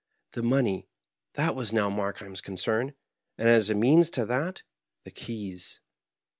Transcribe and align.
The 0.31 0.41
money, 0.41 0.87
that 1.35 1.55
was 1.55 1.71
now 1.71 1.87
Markheim's 1.87 2.41
concern; 2.41 2.95
and 3.37 3.47
as 3.47 3.69
a 3.69 3.75
means 3.75 4.09
to 4.17 4.25
that, 4.25 4.63
the 5.03 5.11
keys. 5.11 5.79